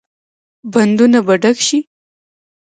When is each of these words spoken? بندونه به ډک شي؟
بندونه 0.73 1.19
به 1.25 1.35
ډک 1.41 1.57
شي؟ 1.67 1.79